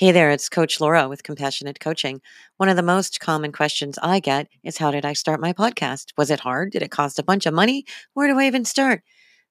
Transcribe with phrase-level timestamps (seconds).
[0.00, 2.22] Hey there, it's Coach Laura with Compassionate Coaching.
[2.56, 6.12] One of the most common questions I get is How did I start my podcast?
[6.16, 6.72] Was it hard?
[6.72, 7.84] Did it cost a bunch of money?
[8.14, 9.02] Where do I even start?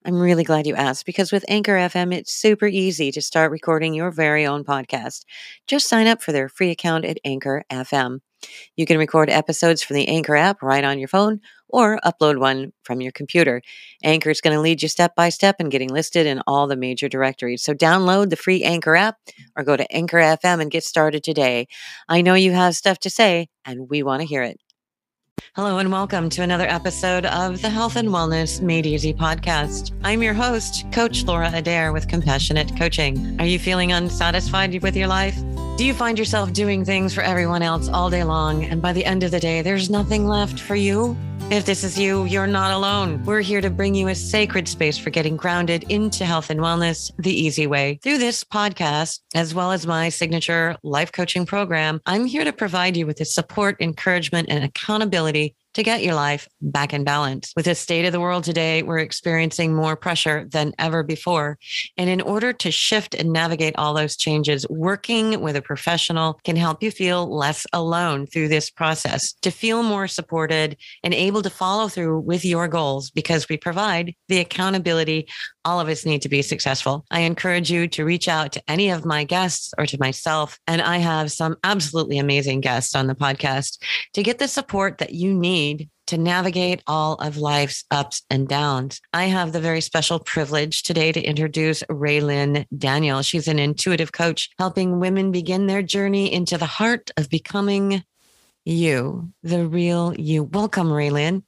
[0.05, 3.93] I'm really glad you asked because with Anchor FM, it's super easy to start recording
[3.93, 5.23] your very own podcast.
[5.67, 8.21] Just sign up for their free account at Anchor FM.
[8.75, 12.71] You can record episodes from the Anchor app right on your phone or upload one
[12.83, 13.61] from your computer.
[14.03, 16.75] Anchor is going to lead you step by step in getting listed in all the
[16.75, 17.63] major directories.
[17.63, 19.17] So download the free Anchor app
[19.55, 21.67] or go to Anchor FM and get started today.
[22.07, 24.59] I know you have stuff to say, and we want to hear it.
[25.39, 29.91] Hello, and welcome to another episode of the Health and Wellness Made Easy podcast.
[30.03, 33.39] I'm your host, Coach Laura Adair with Compassionate Coaching.
[33.39, 35.37] Are you feeling unsatisfied with your life?
[35.77, 39.05] Do you find yourself doing things for everyone else all day long, and by the
[39.05, 41.17] end of the day, there's nothing left for you?
[41.51, 43.23] If this is you, you're not alone.
[43.25, 47.11] We're here to bring you a sacred space for getting grounded into health and wellness
[47.17, 47.99] the easy way.
[48.03, 52.95] Through this podcast, as well as my signature life coaching program, I'm here to provide
[52.95, 57.53] you with the support, encouragement, and accountability to get your life back in balance.
[57.55, 61.57] With the state of the world today, we're experiencing more pressure than ever before.
[61.97, 66.55] And in order to shift and navigate all those changes, working with a professional can
[66.55, 71.49] help you feel less alone through this process, to feel more supported and able to
[71.49, 75.27] follow through with your goals because we provide the accountability
[75.65, 77.05] all of us need to be successful.
[77.11, 80.57] I encourage you to reach out to any of my guests or to myself.
[80.67, 83.81] And I have some absolutely amazing guests on the podcast
[84.13, 88.99] to get the support that you need to navigate all of life's ups and downs.
[89.13, 93.21] I have the very special privilege today to introduce Raylin Daniel.
[93.21, 98.03] She's an intuitive coach helping women begin their journey into the heart of becoming
[98.65, 100.43] you, the real you.
[100.43, 101.43] Welcome, Rae Lynn.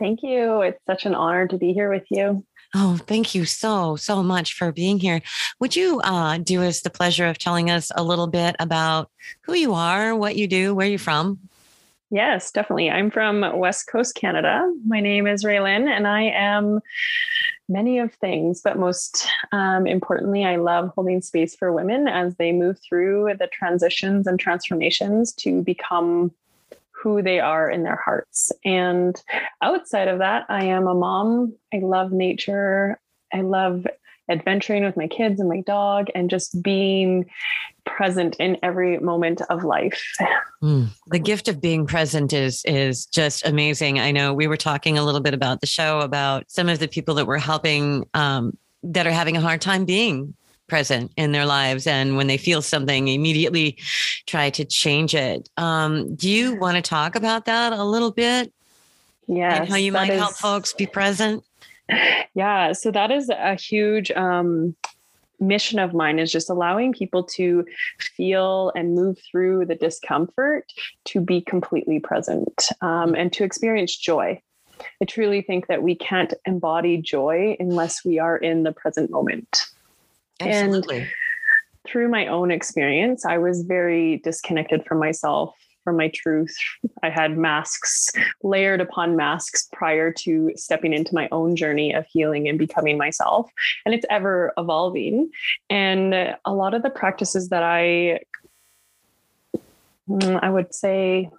[0.00, 0.62] Thank you.
[0.62, 2.44] It's such an honor to be here with you.
[2.76, 5.22] Oh, thank you so, so much for being here.
[5.60, 9.10] Would you uh, do us the pleasure of telling us a little bit about
[9.42, 11.38] who you are, what you do, where you're from?
[12.10, 12.90] Yes, definitely.
[12.90, 14.72] I'm from West Coast Canada.
[14.86, 16.80] My name is Rae Lynn, and I am
[17.68, 22.52] many of things, but most um, importantly, I love holding space for women as they
[22.52, 26.32] move through the transitions and transformations to become
[27.04, 28.50] who they are in their hearts.
[28.64, 29.14] And
[29.60, 31.54] outside of that, I am a mom.
[31.72, 32.98] I love nature.
[33.32, 33.86] I love
[34.30, 37.26] adventuring with my kids and my dog and just being
[37.84, 40.02] present in every moment of life.
[40.62, 40.88] Mm.
[41.08, 44.00] The gift of being present is is just amazing.
[44.00, 46.88] I know we were talking a little bit about the show about some of the
[46.88, 50.34] people that were helping um, that are having a hard time being
[50.66, 53.78] present in their lives and when they feel something immediately
[54.26, 55.48] try to change it.
[55.56, 58.52] Um, do you want to talk about that a little bit?
[59.26, 61.44] Yeah and how you might is, help folks be present?
[62.36, 64.74] Yeah so that is a huge um,
[65.40, 67.64] mission of mine is just allowing people to
[67.98, 70.72] feel and move through the discomfort
[71.04, 74.40] to be completely present um, and to experience joy.
[75.00, 79.66] I truly think that we can't embody joy unless we are in the present moment.
[80.40, 81.00] Absolutely.
[81.00, 81.08] And
[81.86, 86.56] through my own experience, I was very disconnected from myself, from my truth.
[87.02, 88.10] I had masks
[88.42, 93.50] layered upon masks prior to stepping into my own journey of healing and becoming myself.
[93.84, 95.30] And it's ever evolving.
[95.68, 98.20] And a lot of the practices that I
[100.08, 101.30] mm, I would say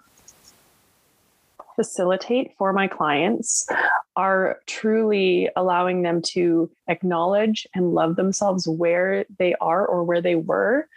[1.76, 3.68] facilitate for my clients
[4.16, 10.36] are truly allowing them to acknowledge and love themselves where they are or where they
[10.36, 10.88] were,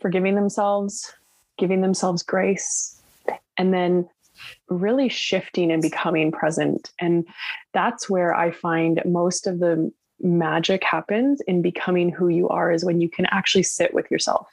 [0.00, 1.12] forgiving themselves,
[1.58, 3.00] giving themselves grace,
[3.56, 4.08] and then
[4.68, 6.90] really shifting and becoming present.
[7.00, 7.26] And
[7.72, 9.90] that's where I find most of the
[10.20, 14.46] magic happens in becoming who you are is when you can actually sit with yourself,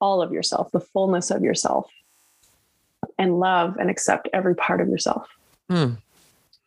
[0.00, 1.90] all of yourself, the fullness of yourself
[3.18, 5.28] and love and accept every part of yourself.
[5.70, 5.98] Mm.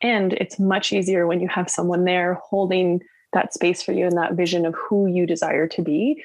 [0.01, 3.01] And it's much easier when you have someone there holding
[3.33, 6.23] that space for you and that vision of who you desire to be,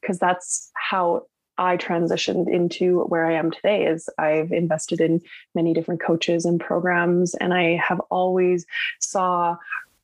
[0.00, 1.26] because that's how
[1.58, 5.22] I transitioned into where I am today is I've invested in
[5.54, 8.66] many different coaches and programs and I have always
[9.00, 9.56] saw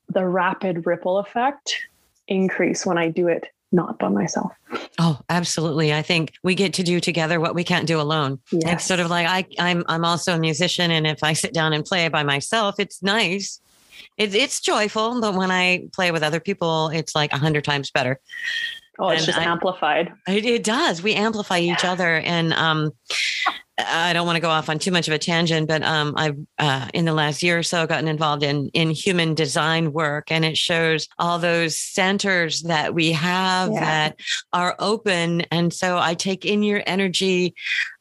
[0.08, 1.78] the rapid ripple effect
[2.26, 4.52] increase when I do it not by myself.
[4.98, 5.92] Oh, absolutely.
[5.92, 8.38] I think we get to do together what we can't do alone.
[8.50, 8.74] Yes.
[8.74, 11.72] It's sort of like I, I'm I'm also a musician and if I sit down
[11.72, 13.60] and play by myself, it's nice.
[14.18, 17.90] It's it's joyful, but when I play with other people, it's like a hundred times
[17.90, 18.20] better.
[18.98, 20.12] Oh, it's and just I, amplified.
[20.28, 21.02] It, it, does.
[21.02, 22.16] We amplify each other.
[22.16, 22.92] And um
[23.78, 26.36] I don't want to go off on too much of a tangent, but um, I've
[26.58, 30.44] uh, in the last year or so gotten involved in in human design work, and
[30.44, 33.80] it shows all those centers that we have yeah.
[33.80, 34.20] that
[34.52, 35.42] are open.
[35.50, 37.54] And so I take in your energy,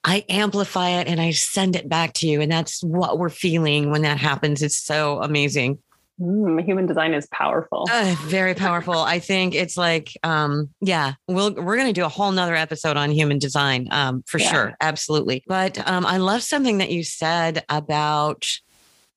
[0.03, 3.91] I amplify it, and I send it back to you, and that's what we're feeling
[3.91, 4.61] when that happens.
[4.61, 5.79] It's so amazing.
[6.21, 7.87] Mm, human design is powerful.
[7.91, 8.93] Uh, very powerful.
[8.93, 12.95] I think it's like, um, yeah, we'll, we're going to do a whole nother episode
[12.95, 14.51] on human design um, for yeah.
[14.51, 14.73] sure.
[14.79, 15.43] Absolutely.
[15.47, 18.45] But um, I love something that you said about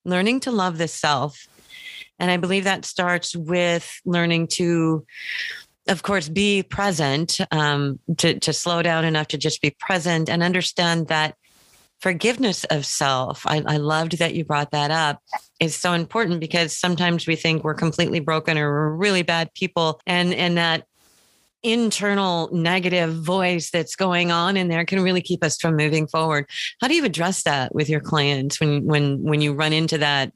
[0.03, 1.47] learning to love the self.
[2.17, 5.05] And I believe that starts with learning to,
[5.87, 10.41] of course, be present, um, to, to slow down enough to just be present and
[10.41, 11.35] understand that
[12.05, 13.41] forgiveness of self.
[13.47, 15.23] I, I loved that you brought that up.
[15.59, 19.99] Is so important because sometimes we think we're completely broken or we're really bad people,
[20.05, 20.85] and and that
[21.63, 26.45] internal negative voice that's going on in there can really keep us from moving forward.
[26.79, 30.31] How do you address that with your clients when when when you run into that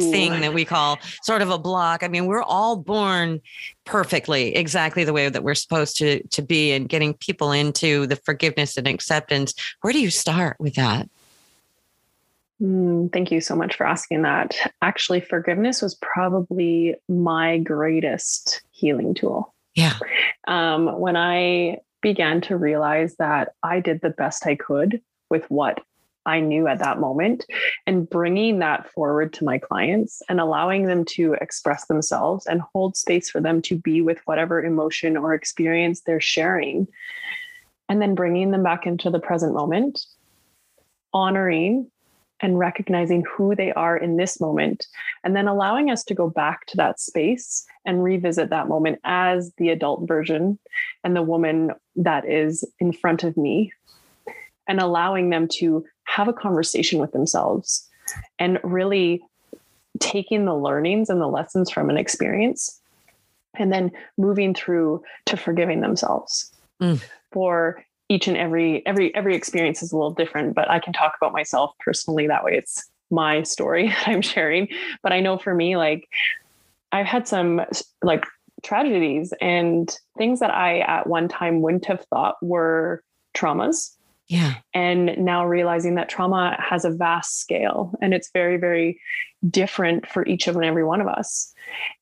[0.00, 2.02] thing that we call sort of a block.
[2.02, 3.40] I mean, we're all born
[3.84, 8.16] perfectly, exactly the way that we're supposed to to be, and getting people into the
[8.16, 9.54] forgiveness and acceptance.
[9.80, 11.08] Where do you start with that?
[12.62, 14.54] Mm, thank you so much for asking that.
[14.82, 19.52] Actually, forgiveness was probably my greatest healing tool.
[19.74, 19.94] Yeah.
[20.46, 25.00] Um, when I began to realize that I did the best I could
[25.30, 25.80] with what
[26.26, 27.44] I knew at that moment
[27.86, 32.96] and bringing that forward to my clients and allowing them to express themselves and hold
[32.96, 36.86] space for them to be with whatever emotion or experience they're sharing.
[37.88, 40.06] And then bringing them back into the present moment,
[41.12, 41.90] honoring
[42.40, 44.86] and recognizing who they are in this moment,
[45.22, 49.52] and then allowing us to go back to that space and revisit that moment as
[49.58, 50.58] the adult version
[51.04, 53.72] and the woman that is in front of me
[54.68, 57.88] and allowing them to have a conversation with themselves
[58.38, 59.22] and really
[60.00, 62.80] taking the learnings and the lessons from an experience
[63.58, 67.02] and then moving through to forgiving themselves mm.
[67.30, 71.14] for each and every every every experience is a little different but i can talk
[71.20, 74.68] about myself personally that way it's my story that i'm sharing
[75.02, 76.08] but i know for me like
[76.90, 77.60] i've had some
[78.02, 78.24] like
[78.62, 83.02] tragedies and things that i at one time wouldn't have thought were
[83.36, 83.96] traumas
[84.32, 84.54] yeah.
[84.72, 88.98] And now realizing that trauma has a vast scale and it's very, very
[89.50, 91.52] different for each of and every one of us.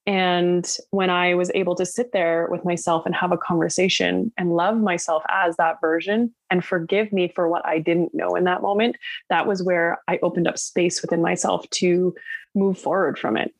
[0.06, 4.54] And when I was able to sit there with myself and have a conversation and
[4.54, 8.62] love myself as that version and forgive me for what I didn't know in that
[8.62, 8.94] moment,
[9.28, 12.14] that was where I opened up space within myself to
[12.54, 13.52] move forward from it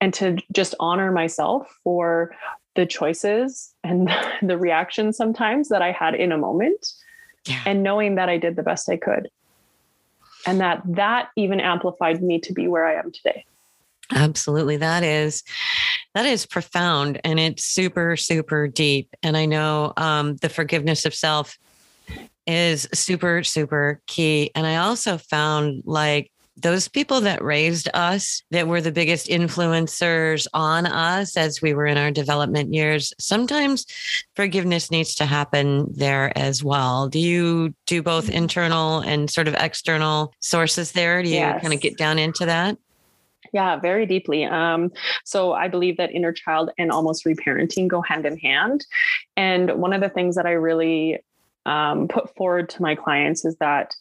[0.00, 2.34] and to just honor myself for
[2.74, 4.10] the choices and
[4.42, 6.92] the reactions sometimes that I had in a moment
[7.46, 7.60] yeah.
[7.66, 9.28] and knowing that I did the best I could.
[10.46, 13.44] And that that even amplified me to be where I am today.
[14.12, 14.76] Absolutely.
[14.76, 15.42] That is
[16.14, 19.08] that is profound and it's super, super deep.
[19.22, 21.58] And I know um, the forgiveness of self
[22.46, 24.50] is super, super key.
[24.54, 30.46] And I also found like those people that raised us, that were the biggest influencers
[30.54, 33.86] on us as we were in our development years, sometimes
[34.36, 37.08] forgiveness needs to happen there as well.
[37.08, 38.36] Do you do both mm-hmm.
[38.36, 41.22] internal and sort of external sources there?
[41.22, 41.60] Do you yes.
[41.60, 42.78] kind of get down into that?
[43.52, 44.44] Yeah, very deeply.
[44.44, 44.90] Um,
[45.24, 48.84] so I believe that inner child and almost reparenting go hand in hand.
[49.36, 51.20] And one of the things that I really
[51.66, 53.94] um, put forward to my clients is that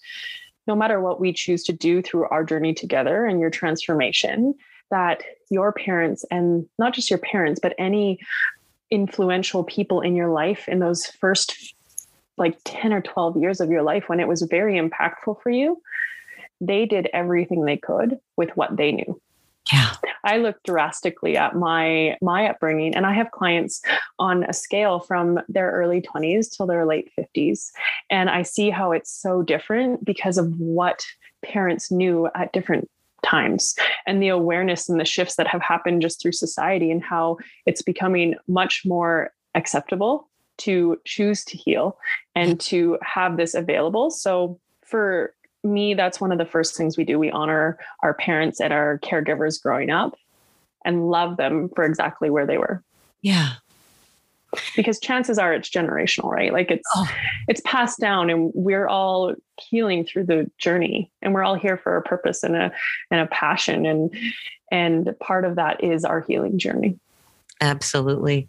[0.67, 4.53] no matter what we choose to do through our journey together and your transformation,
[4.91, 8.19] that your parents and not just your parents, but any
[8.91, 11.75] influential people in your life in those first
[12.37, 15.81] like 10 or 12 years of your life when it was very impactful for you,
[16.61, 19.19] they did everything they could with what they knew.
[19.71, 19.95] Yeah.
[20.25, 23.81] I look drastically at my my upbringing and I have clients
[24.19, 27.71] on a scale from their early 20s till their late 50s
[28.09, 31.05] and I see how it's so different because of what
[31.43, 32.89] parents knew at different
[33.23, 33.73] times
[34.05, 37.81] and the awareness and the shifts that have happened just through society and how it's
[37.81, 41.97] becoming much more acceptable to choose to heal
[42.35, 44.11] and to have this available.
[44.11, 47.17] So for me, that's one of the first things we do.
[47.17, 50.15] We honor our parents and our caregivers growing up
[50.85, 52.83] and love them for exactly where they were.
[53.21, 53.53] Yeah.
[54.75, 56.53] Because chances are it's generational, right?
[56.53, 57.09] Like it's oh.
[57.47, 61.97] it's passed down and we're all healing through the journey and we're all here for
[61.97, 62.71] a purpose and a
[63.09, 64.13] and a passion and
[64.71, 66.99] and part of that is our healing journey.
[67.61, 68.47] Absolutely.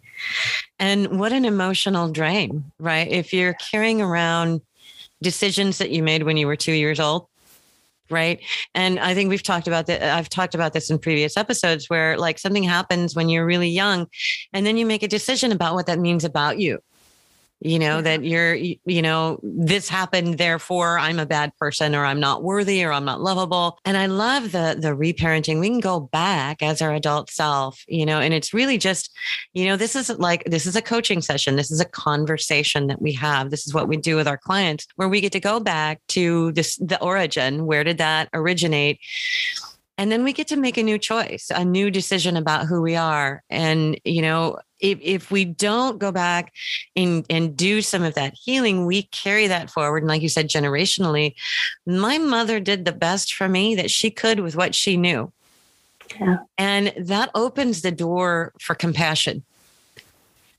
[0.77, 3.07] And what an emotional drain, right?
[3.07, 4.61] If you're carrying around
[5.21, 7.27] decisions that you made when you were two years old
[8.09, 8.39] right?
[8.75, 12.17] And i think we've talked about that i've talked about this in previous episodes where
[12.17, 14.07] like something happens when you're really young
[14.53, 16.79] and then you make a decision about what that means about you
[17.65, 18.01] you know, yeah.
[18.01, 22.83] that you're, you know, this happened, therefore I'm a bad person or I'm not worthy
[22.83, 23.79] or I'm not lovable.
[23.85, 25.59] And I love the the reparenting.
[25.59, 29.09] We can go back as our adult self, you know, and it's really just,
[29.53, 31.55] you know, this is like this is a coaching session.
[31.55, 33.49] This is a conversation that we have.
[33.49, 36.51] This is what we do with our clients where we get to go back to
[36.51, 37.65] this the origin.
[37.65, 38.99] Where did that originate?
[39.97, 42.95] and then we get to make a new choice a new decision about who we
[42.95, 44.57] are and you know
[44.91, 46.53] if, if we don't go back
[46.95, 50.03] and, and do some of that healing we carry that forward.
[50.03, 51.33] And like you said generationally
[51.85, 55.31] my mother did the best for me that she could with what she knew.
[56.19, 56.37] Yeah.
[56.59, 59.43] and that opens the door for compassion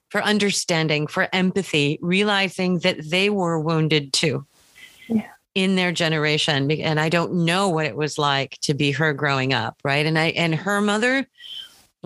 [0.09, 4.45] for understanding for empathy realizing that they were wounded too.
[5.09, 5.29] Yeah.
[5.55, 6.69] In their generation.
[6.73, 10.05] And i don't know what it was like to be her growing up right?
[10.05, 11.29] And i and her mother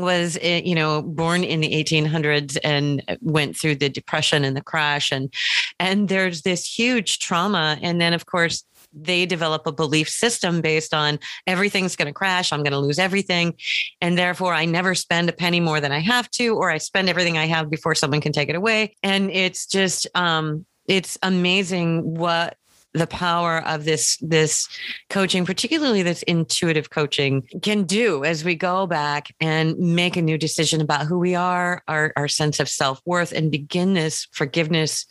[0.00, 4.62] was eh, you know born in the 1800s and went through the depression and the
[4.62, 5.32] crash and
[5.78, 7.78] and there's this huge trauma.
[7.82, 12.52] And then of course they develop a belief system based on everything's going to crash
[12.52, 13.54] i'm going to lose everything
[14.00, 17.08] and therefore i never spend a penny more than i have to or i spend
[17.08, 18.96] everything i have before someone can take it away.
[19.02, 22.56] And it's just um it's amazing what
[22.92, 24.68] the power of this this
[25.08, 30.36] coaching particularly this intuitive coaching can do as we go back and make a new
[30.36, 35.06] decision about who we are our, our sense of self-worth and begin this forgiveness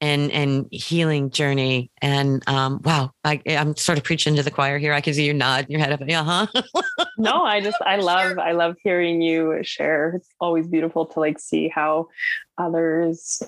[0.00, 1.90] and and healing journey.
[2.00, 4.92] And um wow I, i'm sort of preaching to the choir here.
[4.92, 6.00] I can see you nod your head up.
[6.06, 6.46] Yeah huh?
[7.18, 10.14] No i just i love i love hearing you share.
[10.16, 12.08] It's always beautiful to like see how
[12.56, 13.42] others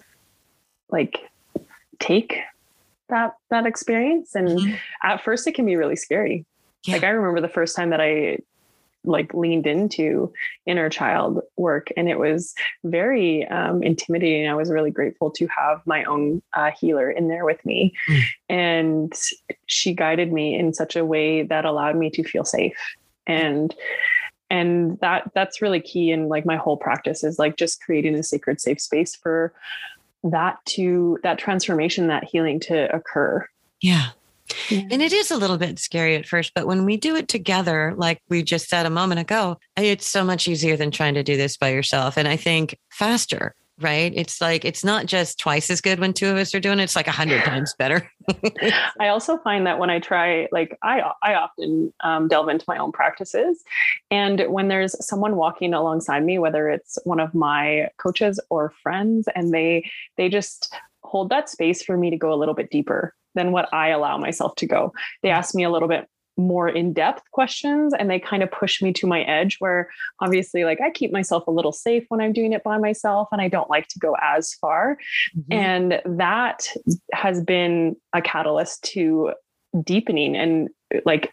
[0.90, 1.20] like
[1.98, 2.38] take
[3.12, 4.74] that that experience and mm-hmm.
[5.02, 6.44] at first it can be really scary
[6.86, 6.94] yeah.
[6.94, 8.38] like i remember the first time that i
[9.04, 10.32] like leaned into
[10.64, 12.54] inner child work and it was
[12.84, 17.44] very um, intimidating i was really grateful to have my own uh, healer in there
[17.44, 18.22] with me mm.
[18.48, 19.12] and
[19.66, 23.74] she guided me in such a way that allowed me to feel safe and
[24.48, 28.22] and that that's really key in like my whole practice is like just creating a
[28.22, 29.52] sacred safe space for
[30.24, 33.46] that to that transformation, that healing to occur.
[33.80, 34.08] Yeah.
[34.68, 34.82] yeah.
[34.90, 37.94] And it is a little bit scary at first, but when we do it together,
[37.96, 41.36] like we just said a moment ago, it's so much easier than trying to do
[41.36, 42.16] this by yourself.
[42.16, 44.12] And I think faster right?
[44.14, 46.84] It's like it's not just twice as good when two of us are doing it;
[46.84, 48.10] it's like a hundred times better.
[49.00, 52.78] I also find that when I try, like I I often um, delve into my
[52.78, 53.62] own practices,
[54.10, 59.28] and when there's someone walking alongside me, whether it's one of my coaches or friends,
[59.34, 63.14] and they they just hold that space for me to go a little bit deeper
[63.34, 64.92] than what I allow myself to go.
[65.22, 68.92] They ask me a little bit more in-depth questions and they kind of push me
[68.92, 72.52] to my edge where obviously like I keep myself a little safe when I'm doing
[72.52, 74.98] it by myself and I don't like to go as far.
[75.36, 75.52] Mm-hmm.
[75.52, 76.66] and that
[77.12, 79.32] has been a catalyst to
[79.82, 80.68] deepening and
[81.04, 81.32] like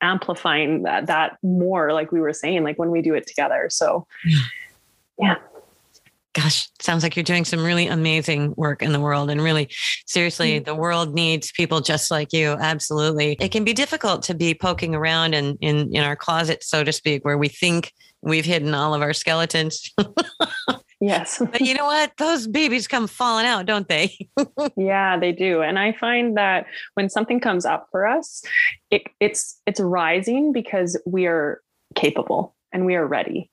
[0.00, 3.68] amplifying that that more like we were saying like when we do it together.
[3.70, 4.06] So
[5.18, 5.36] yeah
[6.34, 9.30] gosh, sounds like you're doing some really amazing work in the world.
[9.30, 9.68] And really,
[10.06, 10.64] seriously, mm-hmm.
[10.64, 12.56] the world needs people just like you.
[12.60, 13.36] Absolutely.
[13.40, 16.92] It can be difficult to be poking around in, in, in our closet, so to
[16.92, 19.90] speak, where we think we've hidden all of our skeletons.
[21.00, 21.40] yes.
[21.40, 22.12] but you know what?
[22.18, 24.18] Those babies come falling out, don't they?
[24.76, 25.62] yeah, they do.
[25.62, 28.42] And I find that when something comes up for us,
[28.90, 31.60] it, it's it's rising because we are
[31.94, 33.50] capable and we are ready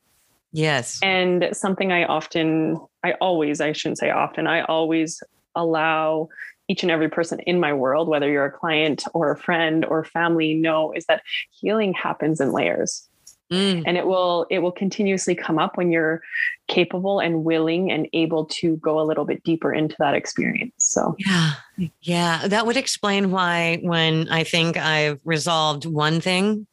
[0.51, 0.99] Yes.
[1.01, 5.21] And something I often, I always, I shouldn't say often, I always
[5.55, 6.29] allow
[6.67, 10.03] each and every person in my world, whether you're a client or a friend or
[10.05, 13.07] family, know is that healing happens in layers.
[13.51, 13.83] Mm.
[13.85, 16.21] And it will it will continuously come up when you're
[16.69, 20.73] capable and willing and able to go a little bit deeper into that experience.
[20.77, 21.51] So yeah.
[21.99, 22.47] Yeah.
[22.47, 26.65] That would explain why when I think I've resolved one thing,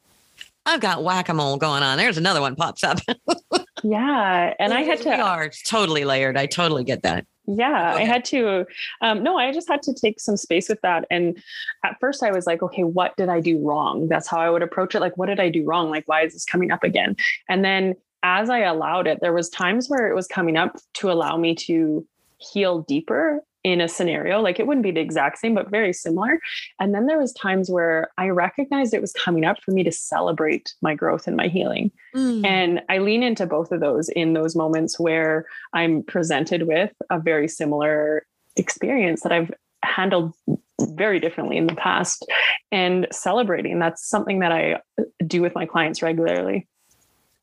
[0.65, 1.99] I've got whack-a-mole going on.
[1.99, 2.99] There's another one pops up.
[3.83, 4.55] Yeah.
[4.59, 5.11] And I had to.
[5.11, 6.37] We are totally layered.
[6.37, 7.27] I totally get that.
[7.51, 8.03] Yeah, okay.
[8.03, 8.67] I had to.
[9.01, 11.07] Um, no, I just had to take some space with that.
[11.11, 11.43] And
[11.83, 14.07] at first, I was like, okay, what did I do wrong?
[14.09, 15.01] That's how I would approach it.
[15.01, 15.89] Like, what did I do wrong?
[15.89, 17.17] Like, why is this coming up again?
[17.49, 21.11] And then as I allowed it, there was times where it was coming up to
[21.11, 22.07] allow me to
[22.37, 26.41] heal deeper in a scenario like it wouldn't be the exact same but very similar.
[26.81, 29.93] And then there was times where i recognized it was coming up for me to
[29.93, 31.91] celebrate my growth and my healing.
[32.15, 32.47] Mm.
[32.47, 37.19] and i lean into both of those in those moments where i'm presented with a
[37.19, 39.51] very similar experience that i've
[39.83, 40.35] handled
[40.81, 42.27] very differently in the past.
[42.71, 44.81] And celebrating that's something that i
[45.27, 46.67] do with my clients regularly.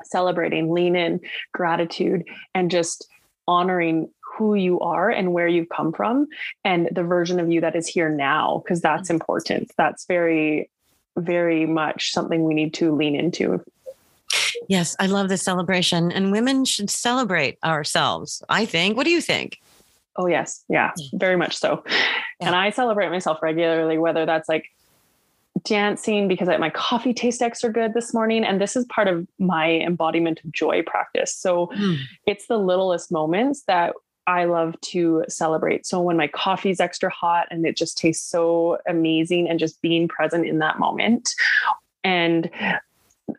[0.03, 1.19] Celebrating lean in
[1.53, 3.07] gratitude and just
[3.47, 6.27] honoring who you are and where you've come from
[6.63, 9.15] and the version of you that is here now because that's mm-hmm.
[9.15, 10.69] important that's very
[11.17, 13.63] very much something we need to lean into
[14.67, 19.21] yes i love the celebration and women should celebrate ourselves i think what do you
[19.21, 19.59] think
[20.17, 22.47] oh yes yeah very much so yeah.
[22.47, 24.65] and i celebrate myself regularly whether that's like
[25.63, 28.43] dancing because I, my coffee tastes extra good this morning.
[28.43, 31.33] And this is part of my embodiment of joy practice.
[31.35, 31.97] So mm.
[32.25, 33.93] it's the littlest moments that
[34.27, 35.85] I love to celebrate.
[35.85, 40.07] So when my coffee's extra hot and it just tastes so amazing and just being
[40.07, 41.33] present in that moment.
[42.03, 42.49] And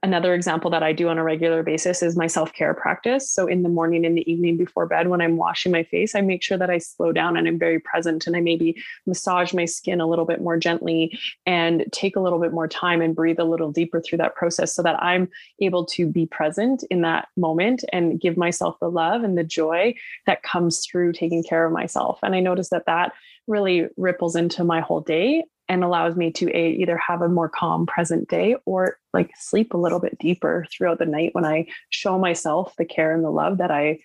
[0.02, 3.31] another example that I do on a regular basis is my self care practice.
[3.31, 6.21] So, in the morning, in the evening before bed, when I'm washing my face, I
[6.21, 9.64] make sure that I slow down and I'm very present and I maybe massage my
[9.64, 13.38] skin a little bit more gently and take a little bit more time and breathe
[13.38, 15.28] a little deeper through that process so that I'm
[15.61, 19.95] able to be present in that moment and give myself the love and the joy
[20.26, 22.19] that comes through taking care of myself.
[22.23, 23.12] And I notice that that
[23.47, 27.49] really ripples into my whole day and allows me to a, either have a more
[27.49, 31.66] calm present day or like sleep a little bit deeper throughout the night when I
[31.90, 34.00] show myself the care and the love that I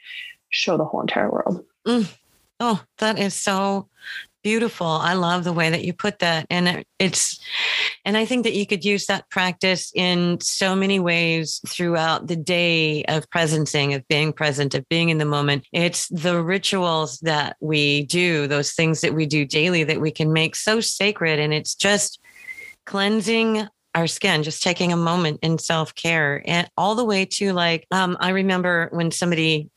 [0.50, 1.64] show the whole entire world.
[1.88, 2.12] Mm.
[2.64, 3.90] Oh, that is so
[4.44, 4.86] beautiful.
[4.86, 6.46] I love the way that you put that.
[6.52, 7.40] And it's,
[8.06, 12.36] and I think that you could use that practice in so many ways throughout the
[12.36, 15.66] day of presencing, of being present, of being in the moment.
[15.74, 20.32] It's the rituals that we do, those things that we do daily that we can
[20.32, 21.40] make so sacred.
[21.40, 22.20] And it's just
[22.86, 27.54] cleansing our skin, just taking a moment in self care and all the way to
[27.54, 29.72] like, um, I remember when somebody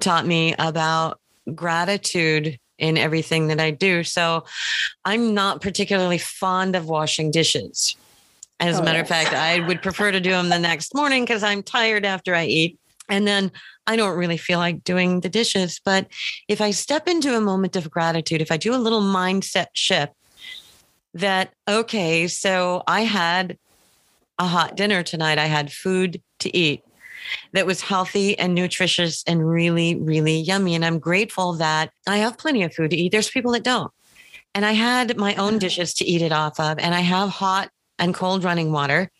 [0.00, 1.20] taught me about
[1.54, 4.04] gratitude in everything that I do.
[4.04, 4.44] So
[5.04, 7.96] I'm not particularly fond of washing dishes.
[8.60, 9.04] As oh, a matter yes.
[9.04, 12.34] of fact, I would prefer to do them the next morning because I'm tired after
[12.34, 12.78] I eat.
[13.08, 13.52] And then
[13.86, 15.80] I don't really feel like doing the dishes.
[15.84, 16.06] But
[16.48, 20.14] if I step into a moment of gratitude, if I do a little mindset shift
[21.12, 23.58] that, okay, so I had
[24.38, 26.82] a hot dinner tonight, I had food to eat
[27.52, 30.74] that was healthy and nutritious and really, really yummy.
[30.74, 33.12] And I'm grateful that I have plenty of food to eat.
[33.12, 33.90] There's people that don't.
[34.54, 37.70] And I had my own dishes to eat it off of, and I have hot
[37.98, 39.10] and cold running water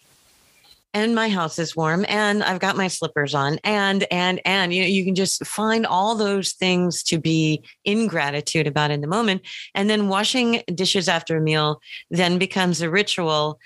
[0.94, 4.82] and my house is warm and I've got my slippers on and and and you
[4.82, 9.08] know you can just find all those things to be in gratitude about in the
[9.08, 9.42] moment.
[9.74, 11.80] And then washing dishes after a meal
[12.10, 13.58] then becomes a ritual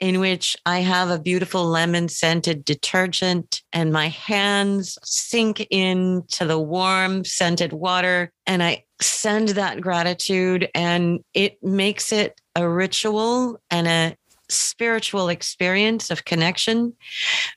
[0.00, 6.58] in which I have a beautiful lemon scented detergent and my hands sink into the
[6.58, 13.86] warm scented water and I send that gratitude and it makes it a ritual and
[13.86, 14.16] a
[14.52, 16.94] spiritual experience of connection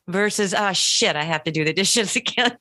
[0.08, 2.58] versus ah oh, shit i have to do the dishes again.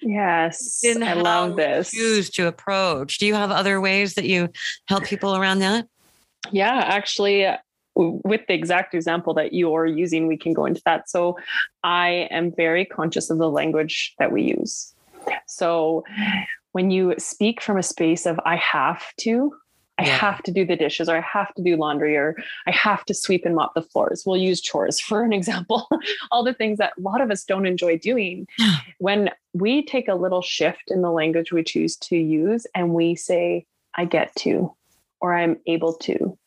[0.00, 1.90] Yes i love this.
[1.90, 3.18] choose to approach?
[3.18, 4.48] Do you have other ways that you
[4.86, 5.86] help people around that?
[6.52, 7.46] Yeah actually
[7.94, 11.10] with the exact example that you're using we can go into that.
[11.10, 11.38] So
[11.82, 14.94] i am very conscious of the language that we use.
[15.46, 16.04] So
[16.72, 19.52] when you speak from a space of i have to
[19.98, 20.16] I yeah.
[20.16, 23.14] have to do the dishes or I have to do laundry or I have to
[23.14, 24.22] sweep and mop the floors.
[24.24, 25.88] We'll use chores for an example.
[26.30, 28.46] All the things that a lot of us don't enjoy doing.
[28.98, 33.16] when we take a little shift in the language we choose to use and we
[33.16, 34.74] say, I get to,
[35.20, 36.38] or I'm able to.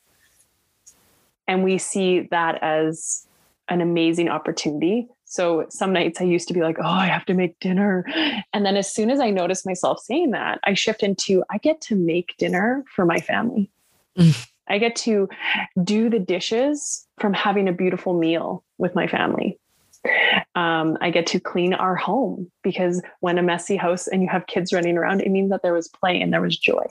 [1.47, 3.27] And we see that as
[3.67, 7.33] an amazing opportunity so some nights I used to be like, oh, I have to
[7.33, 8.05] make dinner.
[8.51, 11.79] And then as soon as I notice myself saying that, I shift into I get
[11.83, 13.71] to make dinner for my family.
[14.17, 14.45] Mm.
[14.67, 15.29] I get to
[15.81, 19.57] do the dishes from having a beautiful meal with my family.
[20.55, 24.47] Um, I get to clean our home because when a messy house and you have
[24.47, 26.87] kids running around, it means that there was play and there was joy.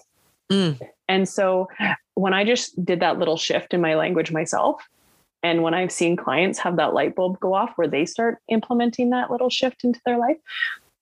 [0.50, 0.80] Mm.
[1.08, 1.68] And so
[2.14, 4.82] when I just did that little shift in my language myself,
[5.42, 9.10] and when I've seen clients have that light bulb go off where they start implementing
[9.10, 10.36] that little shift into their life,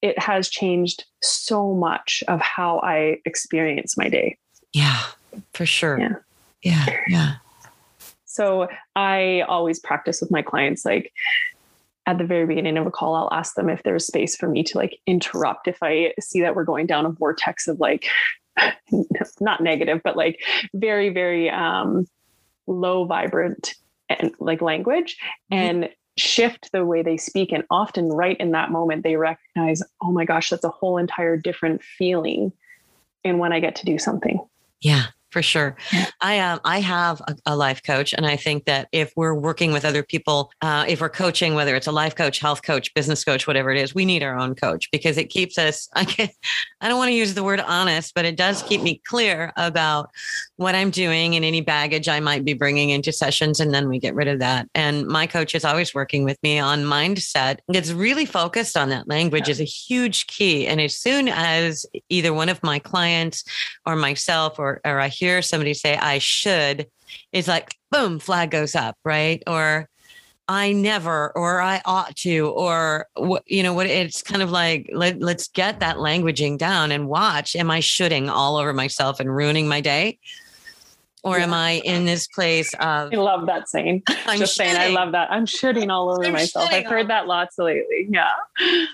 [0.00, 4.38] it has changed so much of how I experience my day.
[4.72, 5.02] Yeah,
[5.54, 5.98] for sure.
[5.98, 6.14] Yeah.
[6.62, 6.86] Yeah.
[7.08, 7.34] Yeah.
[8.24, 11.12] So I always practice with my clients like
[12.06, 14.62] at the very beginning of a call, I'll ask them if there's space for me
[14.64, 18.08] to like interrupt if I see that we're going down a vortex of like
[19.40, 20.40] not negative, but like
[20.72, 22.06] very, very um
[22.66, 23.74] low vibrant
[24.08, 25.18] and like language
[25.52, 25.62] mm-hmm.
[25.62, 27.52] and shift the way they speak.
[27.52, 31.36] And often right in that moment they recognize oh my gosh that's a whole entire
[31.36, 32.52] different feeling
[33.24, 34.44] in when i get to do something.
[34.80, 35.76] Yeah for sure.
[36.20, 39.72] I um I have a, a, life coach, and I think that if we're working
[39.72, 43.24] with other people, uh, if we're coaching, whether it's a life coach, health coach, business
[43.24, 45.88] coach, whatever it is, we need our own coach because it keeps us.
[45.94, 46.28] I can,
[46.80, 50.10] I don't want to use the word honest, but it does keep me clear about
[50.56, 53.98] what I'm doing and any baggage I might be bringing into sessions, and then we
[53.98, 54.68] get rid of that.
[54.74, 57.58] And my coach is always working with me on mindset.
[57.68, 59.08] It's really focused on that.
[59.08, 63.44] Language is a huge key, and as soon as either one of my clients
[63.84, 66.86] or myself or or I hear somebody say, I should,
[67.32, 69.42] it's like, boom, flag goes up, right?
[69.46, 69.88] Or
[70.46, 73.06] I never, or I ought to, or
[73.46, 77.54] you know, what it's kind of like, let, let's get that languaging down and watch.
[77.54, 80.18] Am I shooting all over myself and ruining my day?
[81.22, 81.44] Or yeah.
[81.44, 83.12] am I in this place of?
[83.12, 84.02] I love that saying.
[84.26, 85.30] I'm just saying, I love that.
[85.30, 86.70] I'm shitting all over I'm myself.
[86.70, 88.08] I've heard that lots lately.
[88.10, 88.30] Yeah.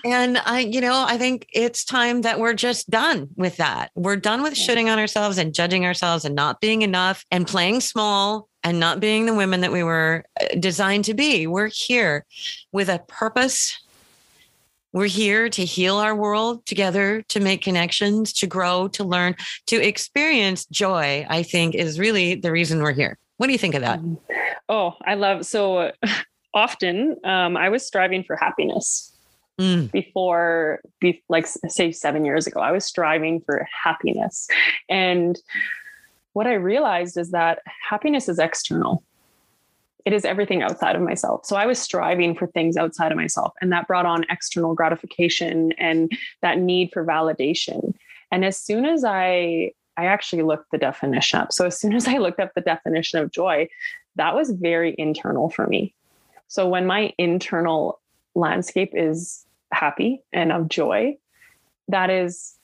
[0.03, 3.91] And I, you know, I think it's time that we're just done with that.
[3.95, 7.81] We're done with shitting on ourselves and judging ourselves and not being enough and playing
[7.81, 11.45] small and not being the women that we were uh, designed to be.
[11.45, 12.25] We're here
[12.71, 13.79] with a purpose
[14.95, 19.35] we're here to heal our world together, to make connections, to grow, to learn,
[19.67, 23.17] to experience joy, I think is really the reason we're here.
[23.35, 23.99] What do you think of that?
[23.99, 24.33] Mm-hmm.
[24.69, 25.91] Oh, I love so
[26.53, 29.11] often um, I was striving for happiness.
[29.59, 29.91] Mm.
[29.91, 34.47] Before, be, like say seven years ago, I was striving for happiness.
[34.89, 35.37] And
[36.31, 39.03] what I realized is that happiness is external
[40.05, 41.45] it is everything outside of myself.
[41.45, 45.71] So I was striving for things outside of myself, and that brought on external gratification
[45.73, 47.93] and that need for validation.
[48.31, 51.53] And as soon as I I actually looked the definition up.
[51.53, 53.67] So as soon as I looked up the definition of joy,
[54.15, 55.93] that was very internal for me.
[56.47, 57.99] So when my internal
[58.35, 61.17] landscape is happy and of joy,
[61.87, 62.55] that is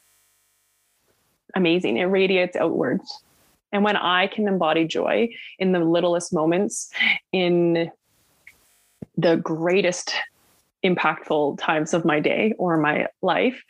[1.56, 1.97] amazing.
[1.97, 3.23] It radiates outwards.
[3.71, 5.29] And when I can embody joy
[5.60, 6.91] in the littlest moments,
[7.31, 7.91] in
[9.17, 10.13] the greatest
[10.84, 13.63] impactful times of my day or my life,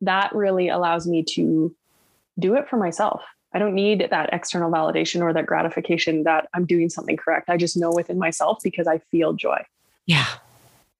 [0.00, 1.74] that really allows me to
[2.38, 3.22] do it for myself.
[3.52, 7.48] I don't need that external validation or that gratification that I'm doing something correct.
[7.48, 9.64] I just know within myself because I feel joy.
[10.06, 10.26] Yeah.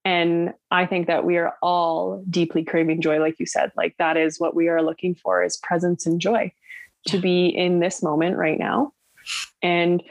[0.05, 3.73] And I think that we are all deeply craving joy, like you said.
[3.77, 6.53] Like that is what we are looking for is presence and joy
[7.09, 8.93] to be in this moment right now.
[9.63, 10.03] And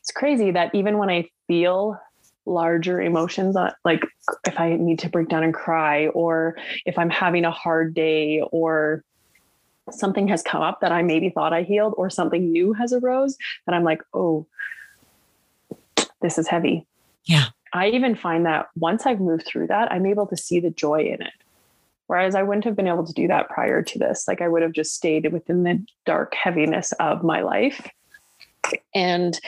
[0.00, 2.00] it's crazy that even when I feel
[2.44, 4.04] larger emotions, uh, like
[4.46, 8.40] if I need to break down and cry, or if I'm having a hard day,
[8.52, 9.02] or
[9.90, 13.36] something has come up that I maybe thought I healed, or something new has arose,
[13.66, 14.46] that I'm like, oh,
[16.22, 16.86] this is heavy.
[17.24, 17.46] Yeah.
[17.72, 21.00] I even find that once I've moved through that, I'm able to see the joy
[21.00, 21.32] in it.
[22.06, 24.28] Whereas I wouldn't have been able to do that prior to this.
[24.28, 27.88] Like I would have just stayed within the dark heaviness of my life.
[28.94, 29.38] And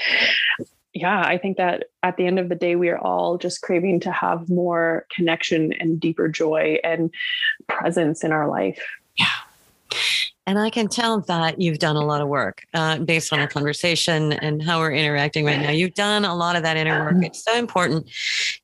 [0.95, 4.01] yeah, I think that at the end of the day, we are all just craving
[4.01, 7.11] to have more connection and deeper joy and
[7.69, 8.83] presence in our life.
[9.17, 9.27] Yeah.
[10.47, 13.47] And I can tell that you've done a lot of work uh, based on our
[13.47, 15.71] conversation and how we're interacting right now.
[15.71, 17.23] You've done a lot of that inner work.
[17.23, 18.09] It's so important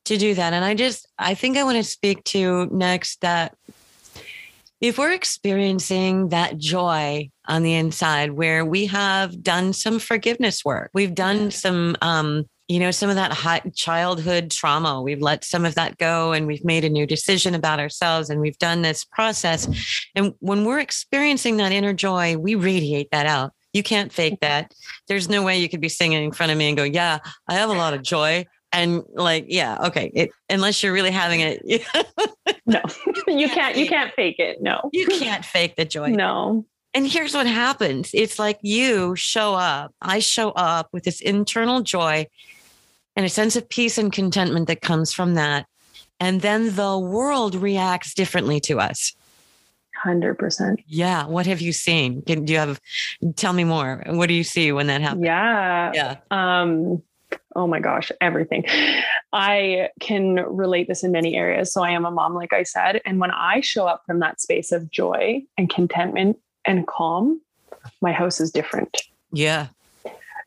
[0.05, 0.51] to do that.
[0.51, 3.55] And I just, I think I want to speak to next that
[4.87, 10.91] if we're experiencing that joy on the inside where we have done some forgiveness work,
[10.93, 15.65] we've done some, um, you know, some of that hot childhood trauma, we've let some
[15.65, 19.03] of that go and we've made a new decision about ourselves and we've done this
[19.05, 19.67] process.
[20.13, 23.53] And when we're experiencing that inner joy, we radiate that out.
[23.73, 24.71] You can't fake that.
[25.07, 27.55] There's no way you could be singing in front of me and go, Yeah, I
[27.55, 28.45] have a lot of joy
[28.75, 31.61] and like yeah okay it, unless you're really having it
[32.65, 32.81] no
[33.27, 34.89] you can't you can't fake it no.
[34.91, 36.09] You can't fake the joy.
[36.09, 36.65] No.
[36.93, 41.81] And here's what happens it's like you show up i show up with this internal
[41.81, 42.27] joy
[43.15, 45.65] and a sense of peace and contentment that comes from that
[46.19, 49.13] and then the world reacts differently to us.
[50.05, 52.21] 100% yeah what have you seen?
[52.21, 52.81] Can, do you have
[53.37, 55.23] tell me more what do you see when that happens?
[55.25, 55.91] Yeah.
[55.93, 56.15] Yeah.
[56.31, 57.01] Um
[57.55, 58.65] oh my gosh, everything.
[59.33, 61.71] I can relate this in many areas.
[61.71, 63.01] So I am a mom, like I said.
[63.05, 67.41] And when I show up from that space of joy and contentment and calm,
[68.01, 69.01] my house is different.
[69.31, 69.67] Yeah.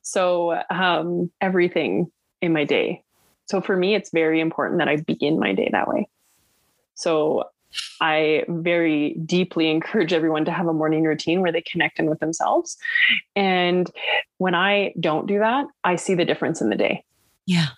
[0.03, 3.03] So um, everything in my day.
[3.47, 6.09] So for me, it's very important that I begin my day that way.
[6.94, 7.44] So
[8.00, 12.20] I very deeply encourage everyone to have a morning routine where they connect in with
[12.20, 12.76] themselves.
[13.37, 13.90] And
[14.38, 17.04] when I don't do that, I see the difference in the day.
[17.46, 17.68] Yeah.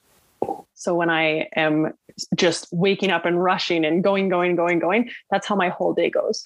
[0.75, 1.93] So when I am
[2.37, 6.09] just waking up and rushing and going, going, going, going, that's how my whole day
[6.09, 6.43] goes.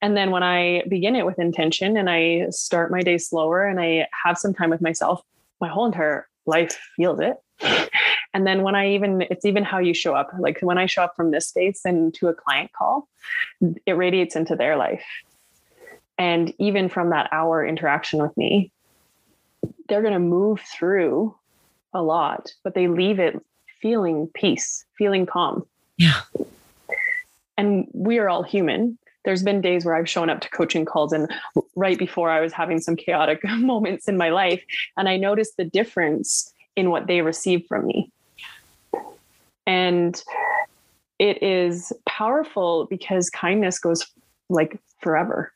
[0.00, 3.78] And then when I begin it with intention and I start my day slower and
[3.78, 5.22] I have some time with myself,
[5.60, 7.36] my whole entire life feels it.
[8.36, 10.30] And then when I even, it's even how you show up.
[10.38, 13.08] Like when I show up from this space and to a client call,
[13.86, 15.06] it radiates into their life.
[16.18, 18.72] And even from that hour interaction with me,
[19.88, 21.34] they're going to move through
[21.94, 23.42] a lot, but they leave it
[23.80, 25.66] feeling peace, feeling calm.
[25.96, 26.20] Yeah.
[27.56, 28.98] And we are all human.
[29.24, 31.32] There's been days where I've shown up to coaching calls and
[31.74, 34.62] right before I was having some chaotic moments in my life.
[34.96, 38.10] And I noticed the difference in what they receive from me.
[39.66, 40.22] And
[41.18, 44.06] it is powerful because kindness goes
[44.48, 45.52] like forever.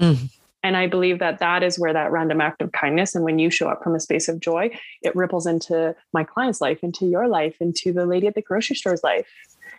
[0.00, 0.30] Mm.
[0.64, 3.48] And I believe that that is where that random act of kindness, and when you
[3.48, 4.70] show up from a space of joy,
[5.02, 8.74] it ripples into my client's life, into your life, into the lady at the grocery
[8.74, 9.26] store's life.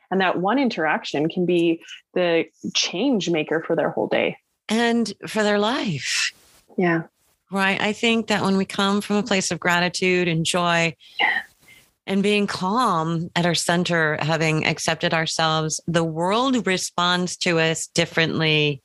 [0.10, 4.38] And that one interaction can be the change maker for their whole day
[4.70, 6.32] and for their life.
[6.78, 7.04] Yeah.
[7.52, 7.82] Right.
[7.82, 10.96] I think that when we come from a place of gratitude and joy,
[12.06, 18.82] and being calm at our center, having accepted ourselves, the world responds to us differently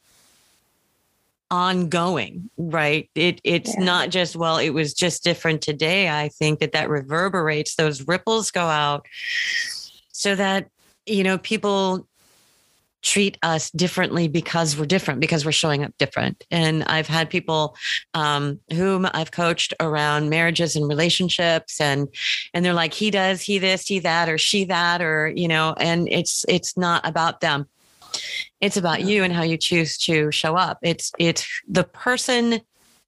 [1.50, 3.84] ongoing right it it's yeah.
[3.84, 8.50] not just well it was just different today i think that that reverberates those ripples
[8.50, 9.06] go out
[10.10, 10.68] so that
[11.06, 12.08] you know people
[13.04, 16.44] treat us differently because we're different because we're showing up different.
[16.50, 17.76] And i've had people
[18.14, 22.08] um, whom i've coached around marriages and relationships and
[22.52, 25.74] and they're like he does he this he that or she that or you know
[25.78, 27.66] and it's it's not about them.
[28.60, 30.78] It's about you and how you choose to show up.
[30.82, 32.60] It's it's the person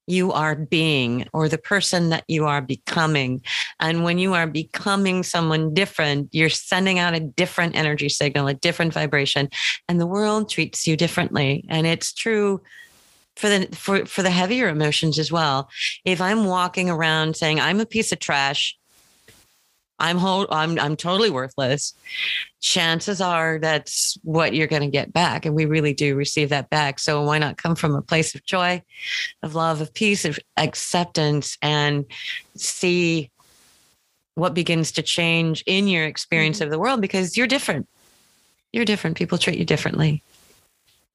[0.07, 3.41] you are being or the person that you are becoming.
[3.79, 8.53] And when you are becoming someone different, you're sending out a different energy signal, a
[8.53, 9.49] different vibration,
[9.87, 11.65] and the world treats you differently.
[11.69, 12.61] And it's true
[13.35, 15.69] for the for for the heavier emotions as well.
[16.05, 18.75] If I'm walking around saying I'm a piece of trash,
[19.99, 21.93] I'm whole, I'm I'm totally worthless.
[22.61, 26.69] Chances are that's what you're going to get back, and we really do receive that
[26.69, 26.99] back.
[26.99, 28.83] So why not come from a place of joy,
[29.43, 32.05] of love, of peace, of acceptance, and
[32.55, 33.31] see
[34.35, 36.65] what begins to change in your experience mm-hmm.
[36.65, 37.87] of the world because you're different.
[38.71, 39.17] You're different.
[39.17, 40.21] People treat you differently.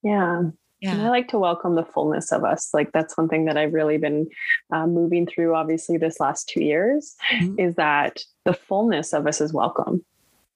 [0.03, 0.51] Yeah.
[0.83, 0.95] Yeah.
[0.95, 2.71] And I like to welcome the fullness of us.
[2.75, 4.27] Like that's one thing that I've really been
[4.73, 7.55] uh, moving through, obviously, this last two years mm-hmm.
[7.57, 10.05] is that the fullness of us is welcome.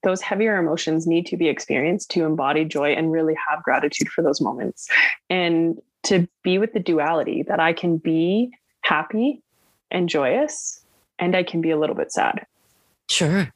[0.03, 4.23] Those heavier emotions need to be experienced to embody joy and really have gratitude for
[4.23, 4.89] those moments.
[5.31, 9.43] And to be with the duality that I can be happy
[9.93, 10.85] and joyous
[11.21, 12.45] and I can be a little bit sad.
[13.09, 13.49] Sure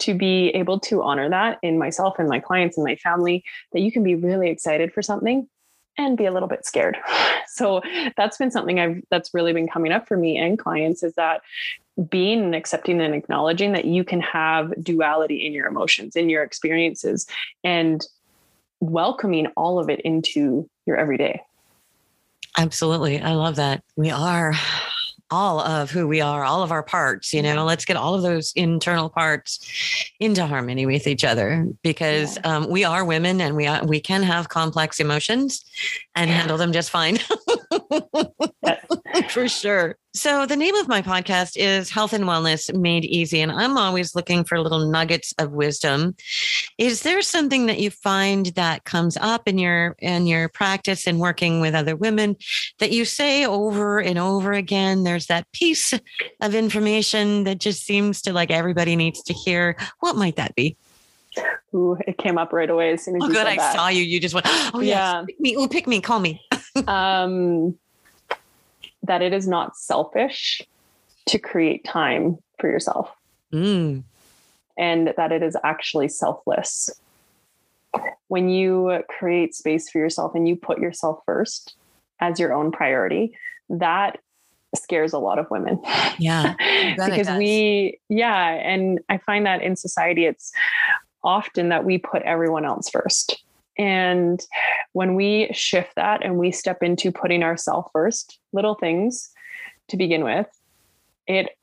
[0.00, 3.80] to be able to honor that in myself and my clients and my family that
[3.80, 5.48] you can be really excited for something
[5.96, 6.96] and be a little bit scared.
[7.46, 7.82] So
[8.16, 11.42] that's been something I've that's really been coming up for me and clients is that
[12.08, 16.42] being and accepting and acknowledging that you can have duality in your emotions, in your
[16.42, 17.28] experiences,
[17.62, 18.04] and
[18.80, 21.40] welcoming all of it into your everyday.
[22.58, 23.20] Absolutely.
[23.20, 23.84] I love that.
[23.94, 24.54] We are
[25.34, 28.22] all of who we are, all of our parts, you know, let's get all of
[28.22, 32.56] those internal parts into harmony with each other because yeah.
[32.56, 35.64] um, we are women and we are, we can have complex emotions
[36.14, 37.18] and handle them just fine.
[39.28, 39.96] For sure.
[40.16, 44.14] So, the name of my podcast is Health and Wellness Made Easy, and I'm always
[44.14, 46.14] looking for little nuggets of wisdom.
[46.78, 51.18] Is there something that you find that comes up in your in your practice and
[51.18, 52.36] working with other women
[52.78, 55.02] that you say over and over again?
[55.02, 55.92] There's that piece
[56.40, 59.76] of information that just seems to like everybody needs to hear.
[59.98, 60.76] What might that be?
[61.74, 63.48] Ooh, it came up right away as soon as oh, you good.
[63.48, 63.74] I that.
[63.74, 64.04] saw you.
[64.04, 65.56] You just went, oh yeah, yes, pick me.
[65.56, 66.00] Oh, pick me.
[66.00, 66.40] Call me.
[66.86, 67.76] um,
[69.06, 70.62] that it is not selfish
[71.26, 73.10] to create time for yourself.
[73.52, 74.04] Mm.
[74.76, 76.90] And that it is actually selfless.
[78.28, 81.76] When you create space for yourself and you put yourself first
[82.20, 83.36] as your own priority,
[83.68, 84.18] that
[84.74, 85.80] scares a lot of women.
[86.18, 86.54] Yeah.
[86.96, 88.46] because we, yeah.
[88.48, 90.52] And I find that in society, it's
[91.22, 93.43] often that we put everyone else first.
[93.76, 94.40] And
[94.92, 99.30] when we shift that and we step into putting ourselves first, little things
[99.88, 100.46] to begin with,
[101.26, 101.56] it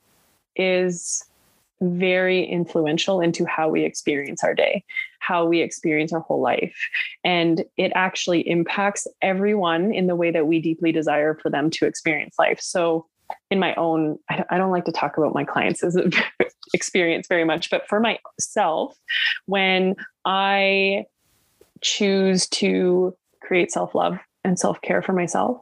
[0.56, 1.24] is
[1.82, 4.84] very influential into how we experience our day,
[5.20, 6.76] how we experience our whole life.
[7.24, 11.86] And it actually impacts everyone in the way that we deeply desire for them to
[11.86, 12.60] experience life.
[12.62, 13.08] So
[13.50, 15.84] in my own, I don't like to talk about my clients'
[16.74, 18.96] experience very much, but for myself,
[19.46, 19.96] when
[20.26, 21.06] I
[21.82, 25.62] choose to create self love and self care for myself,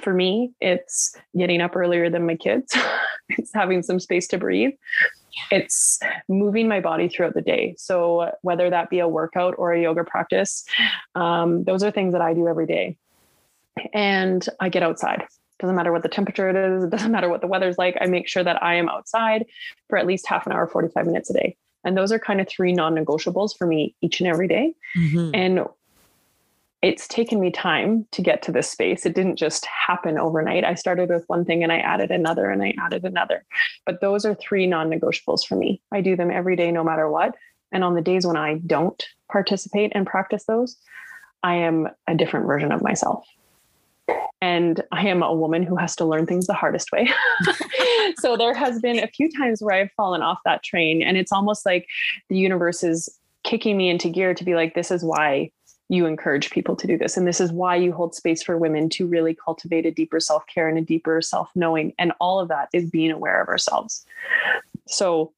[0.00, 2.74] for me, it's getting up earlier than my kids,
[3.28, 4.72] it's having some space to breathe.
[5.50, 7.74] It's moving my body throughout the day.
[7.78, 10.64] So, whether that be a workout or a yoga practice,
[11.14, 12.98] um, those are things that I do every day.
[13.94, 15.24] And I get outside
[15.62, 17.96] doesn't matter what the temperature it is, it doesn't matter what the weather's like.
[18.00, 19.46] I make sure that I am outside
[19.88, 21.56] for at least half an hour, 45 minutes a day.
[21.84, 24.74] And those are kind of three non negotiables for me each and every day.
[24.96, 25.30] Mm-hmm.
[25.34, 25.66] And
[26.82, 29.06] it's taken me time to get to this space.
[29.06, 30.64] It didn't just happen overnight.
[30.64, 33.44] I started with one thing and I added another and I added another.
[33.86, 35.80] But those are three non negotiables for me.
[35.92, 37.36] I do them every day, no matter what.
[37.70, 40.76] And on the days when I don't participate and practice those,
[41.42, 43.24] I am a different version of myself
[44.40, 47.08] and I am a woman who has to learn things the hardest way.
[48.18, 51.32] so there has been a few times where I've fallen off that train and it's
[51.32, 51.88] almost like
[52.28, 53.08] the universe is
[53.44, 55.50] kicking me into gear to be like this is why
[55.88, 58.88] you encourage people to do this and this is why you hold space for women
[58.88, 62.90] to really cultivate a deeper self-care and a deeper self-knowing and all of that is
[62.90, 64.04] being aware of ourselves.
[64.88, 65.32] So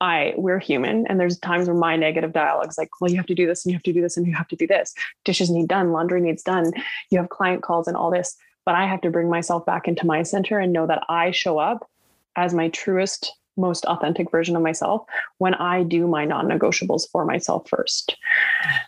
[0.00, 3.26] I we're human and there's times where my negative dialogue is like, well, you have
[3.26, 4.94] to do this and you have to do this and you have to do this.
[5.24, 6.72] Dishes need done, laundry needs done.
[7.10, 8.36] You have client calls and all this.
[8.64, 11.58] But I have to bring myself back into my center and know that I show
[11.58, 11.88] up
[12.36, 15.04] as my truest, most authentic version of myself
[15.38, 18.16] when I do my non-negotiables for myself first.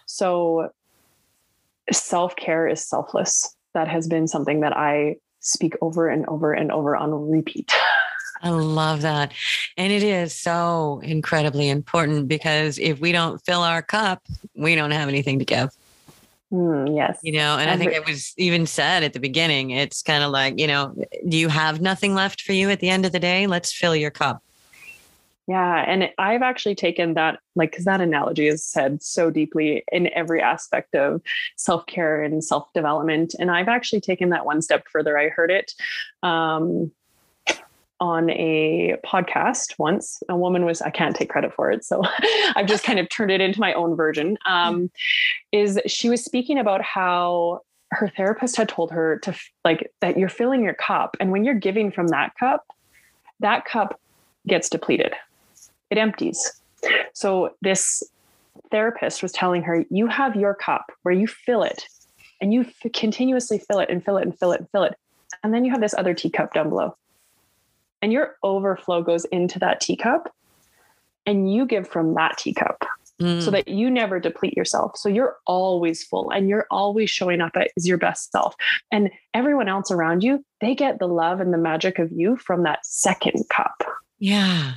[0.06, 0.70] So
[1.92, 3.54] self-care is selfless.
[3.74, 7.72] That has been something that I speak over and over and over on repeat.
[8.42, 9.32] I love that.
[9.76, 14.22] And it is so incredibly important because if we don't fill our cup,
[14.54, 15.70] we don't have anything to give.
[16.52, 17.18] Mm, yes.
[17.22, 20.30] You know, and I think it was even said at the beginning, it's kind of
[20.30, 20.94] like, you know,
[21.28, 23.46] do you have nothing left for you at the end of the day?
[23.46, 24.42] Let's fill your cup.
[25.48, 25.84] Yeah.
[25.86, 30.42] And I've actually taken that, like, because that analogy is said so deeply in every
[30.42, 31.22] aspect of
[31.56, 33.34] self care and self development.
[33.38, 35.16] And I've actually taken that one step further.
[35.16, 35.72] I heard it
[36.24, 36.90] um,
[38.00, 40.22] on a podcast once.
[40.28, 41.84] A woman was, I can't take credit for it.
[41.84, 42.02] So
[42.56, 44.36] I've just kind of turned it into my own version.
[44.46, 44.90] Um,
[45.52, 47.60] is she was speaking about how
[47.92, 51.16] her therapist had told her to like that you're filling your cup.
[51.20, 52.66] And when you're giving from that cup,
[53.40, 54.00] that cup
[54.46, 55.14] gets depleted,
[55.90, 56.60] it empties.
[57.12, 58.02] So this
[58.70, 61.86] therapist was telling her, you have your cup where you fill it
[62.40, 64.94] and you f- continuously fill it and fill it and fill it and fill it.
[65.42, 66.96] And then you have this other teacup down below
[68.06, 70.32] and your overflow goes into that teacup
[71.26, 72.84] and you give from that teacup
[73.20, 73.42] mm.
[73.42, 74.96] so that you never deplete yourself.
[74.96, 78.54] So you're always full and you're always showing up as your best self.
[78.92, 82.62] And everyone else around you, they get the love and the magic of you from
[82.62, 83.82] that second cup.
[84.20, 84.74] Yeah.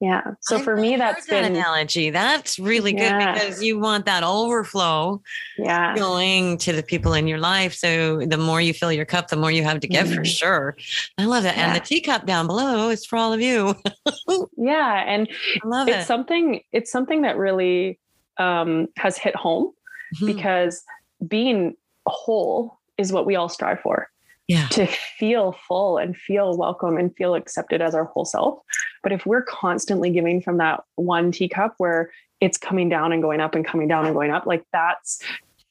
[0.00, 0.22] Yeah.
[0.42, 2.10] So for me, that's that been analogy.
[2.10, 3.34] That's really yeah.
[3.34, 5.20] good because you want that overflow
[5.56, 5.96] yeah.
[5.96, 7.74] going to the people in your life.
[7.74, 10.18] So the more you fill your cup, the more you have to give mm-hmm.
[10.18, 10.76] for sure.
[11.18, 11.56] I love that.
[11.56, 11.66] Yeah.
[11.66, 13.74] And the teacup down below is for all of you.
[14.56, 15.02] yeah.
[15.04, 15.28] And
[15.64, 16.06] I love it's it.
[16.06, 17.98] something, it's something that really
[18.36, 19.72] um, has hit home
[20.14, 20.26] mm-hmm.
[20.26, 20.84] because
[21.26, 24.08] being whole is what we all strive for
[24.48, 24.66] yeah.
[24.68, 28.58] to feel full and feel welcome and feel accepted as our whole self.
[29.02, 33.40] But if we're constantly giving from that one teacup where it's coming down and going
[33.40, 35.22] up and coming down and going up, like that's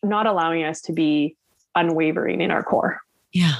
[0.03, 1.35] not allowing us to be
[1.75, 3.01] unwavering in our core.
[3.33, 3.55] Yeah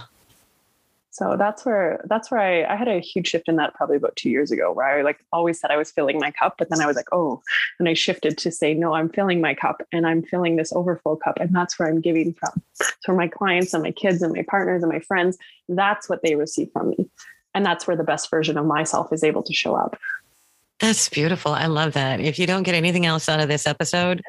[1.17, 4.15] so that's where that's where I, I had a huge shift in that probably about
[4.15, 6.80] two years ago where i like always said i was filling my cup but then
[6.82, 7.41] i was like oh
[7.80, 11.15] and i shifted to say no i'm filling my cup and i'm filling this overflow
[11.15, 12.62] cup and that's where i'm giving from.
[13.01, 15.38] So my clients and my kids and my partners and my friends
[15.69, 17.10] that's what they receive from me.
[17.53, 19.97] And that's where the best version of myself is able to show up.
[20.80, 21.53] That's beautiful.
[21.53, 22.19] I love that.
[22.19, 24.21] If you don't get anything else out of this episode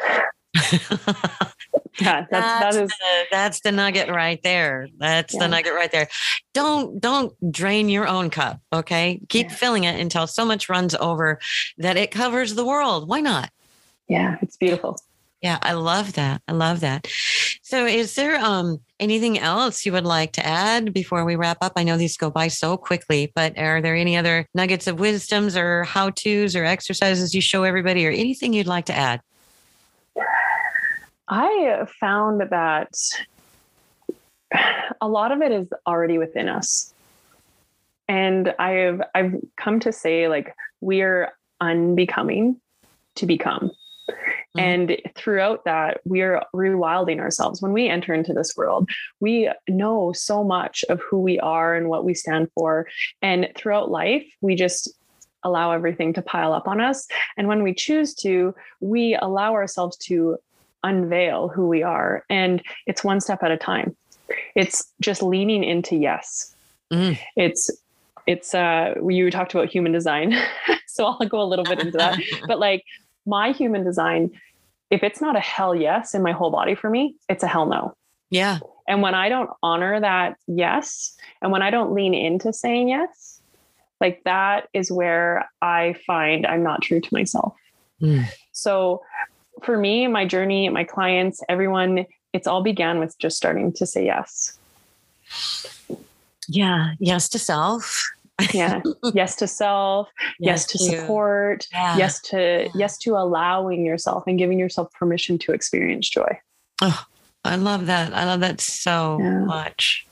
[2.01, 4.89] yeah that's, that's that is the, that's the nugget right there.
[4.99, 5.41] That's yeah.
[5.41, 6.09] the nugget right there.
[6.55, 9.21] Don't don't drain your own cup okay?
[9.29, 9.55] Keep yeah.
[9.55, 11.39] filling it until so much runs over
[11.79, 13.09] that it covers the world.
[13.09, 13.51] Why not?
[14.09, 14.99] Yeah it's beautiful.
[15.41, 16.43] Yeah i love that.
[16.49, 17.09] I love that.
[17.63, 21.73] So is there um anything else you would like to add before we wrap up?
[21.77, 25.57] I know these go by so quickly but are there any other nuggets of wisdoms
[25.57, 29.21] or how to's or exercises you show everybody or anything you'd like to add
[31.29, 32.91] I found that
[35.01, 36.95] a lot of it is already within us.
[38.09, 42.61] And I've I've come to say like we're unbecoming
[43.17, 43.71] to become.
[44.09, 44.61] Mm-hmm.
[44.61, 47.61] And throughout that, we're rewilding ourselves.
[47.61, 48.89] When we enter into this world,
[49.21, 52.89] we know so much of who we are and what we stand for.
[53.21, 54.91] And throughout life, we just
[55.45, 57.07] allow everything to pile up on us.
[57.37, 60.39] And when we choose to, we allow ourselves to
[60.83, 62.25] unveil who we are.
[62.29, 63.97] And it's one step at a time.
[64.55, 66.55] It's just leaning into yes.
[66.93, 67.19] Mm.
[67.37, 67.71] It's
[68.27, 70.35] it's uh you talked about human design.
[70.87, 72.19] so I'll go a little bit into that.
[72.47, 72.85] but like
[73.27, 74.31] my human design,
[74.91, 77.67] if it's not a hell yes in my whole body for me, it's a hell
[77.67, 77.95] no.
[78.31, 78.59] Yeah.
[78.87, 83.41] And when I don't honor that yes, and when I don't lean into saying yes,
[84.01, 87.55] like that is where I find I'm not true to myself.
[88.01, 88.27] Mm.
[88.53, 89.03] So
[89.63, 94.05] for me, my journey, my clients, everyone, it's all began with just starting to say
[94.05, 94.59] yes.
[96.49, 96.95] Yeah.
[96.99, 98.05] Yes to self.
[98.53, 98.81] yeah.
[99.15, 100.09] Yes to self.
[100.39, 101.67] yes, yes, to support.
[101.73, 101.97] Yeah.
[101.97, 102.71] Yes to yeah.
[102.75, 106.39] yes to allowing yourself and giving yourself permission to experience joy.
[106.81, 107.05] Oh,
[107.45, 108.15] I love that.
[108.15, 109.41] I love that so yeah.
[109.41, 110.07] much.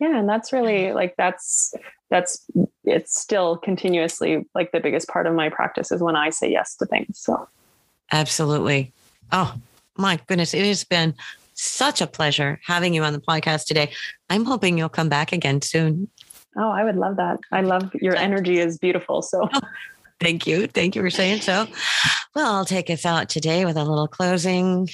[0.00, 1.74] Yeah, and that's really like that's
[2.10, 2.44] that's
[2.82, 6.76] it's still continuously like the biggest part of my practice is when I say yes
[6.76, 7.18] to things.
[7.18, 7.48] So
[8.12, 8.92] Absolutely.
[9.32, 9.54] Oh,
[9.96, 10.54] my goodness.
[10.54, 11.14] It has been
[11.54, 13.92] such a pleasure having you on the podcast today.
[14.28, 16.08] I'm hoping you'll come back again soon.
[16.56, 17.40] Oh, I would love that.
[17.50, 19.22] I love your energy is beautiful.
[19.22, 19.60] So oh,
[20.20, 20.66] thank you.
[20.66, 21.66] Thank you for saying so.
[22.34, 24.88] Well, I'll take us out today with a little closing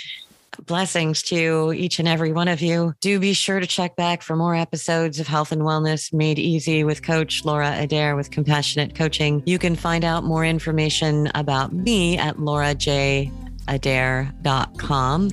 [0.67, 2.95] Blessings to each and every one of you.
[3.01, 6.85] Do be sure to check back for more episodes of Health and Wellness Made Easy
[6.85, 9.43] with Coach Laura Adair with Compassionate Coaching.
[9.47, 15.31] You can find out more information about me at laurajadair.com.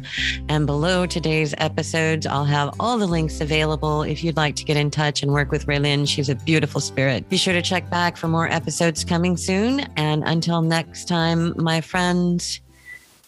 [0.49, 4.77] And below today's episodes, I'll have all the links available if you'd like to get
[4.77, 6.05] in touch and work with Rae Lynn.
[6.05, 7.27] She's a beautiful spirit.
[7.29, 9.81] Be sure to check back for more episodes coming soon.
[9.97, 12.61] And until next time, my friends,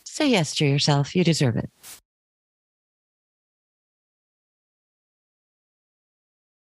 [0.06, 1.16] say yes to yourself.
[1.16, 1.70] You deserve it.